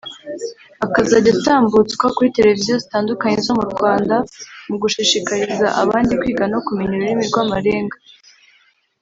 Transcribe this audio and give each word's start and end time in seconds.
akazajya 0.85 1.29
atambutswa 1.35 2.05
kuri 2.15 2.33
televiziyo 2.37 2.75
zitandukanye 2.83 3.37
zo 3.45 3.53
mu 3.59 3.65
Rwanda 3.73 4.15
mu 4.69 4.75
gushishikariza 4.81 5.67
abandi 5.81 6.11
kwiga 6.21 6.45
no 6.53 6.59
kumenya 6.65 6.93
ururimi 6.95 7.23
rw’amarenga 7.29 7.97